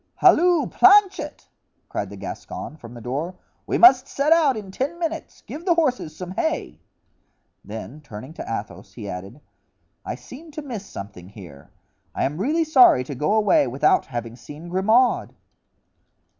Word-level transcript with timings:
"Halloo, 0.15 0.65
Planchet!" 0.65 1.47
cried 1.87 2.09
the 2.09 2.15
Gascon 2.15 2.75
from 2.75 2.95
the 2.95 3.01
door, 3.01 3.35
"we 3.67 3.77
must 3.77 4.07
set 4.07 4.33
out 4.33 4.57
in 4.57 4.71
ten 4.71 4.97
minutes; 4.97 5.43
give 5.45 5.63
the 5.63 5.75
horses 5.75 6.15
some 6.15 6.31
hay." 6.31 6.79
Then 7.63 8.01
turning 8.01 8.33
to 8.33 8.43
Athos 8.43 8.93
he 8.93 9.07
added: 9.07 9.41
"I 10.03 10.15
seem 10.15 10.49
to 10.53 10.63
miss 10.63 10.87
something 10.87 11.29
here. 11.29 11.69
I 12.15 12.23
am 12.23 12.39
really 12.39 12.63
sorry 12.63 13.03
to 13.03 13.13
go 13.13 13.33
away 13.33 13.67
without 13.67 14.07
having 14.07 14.35
seen 14.35 14.69
Grimaud." 14.69 15.35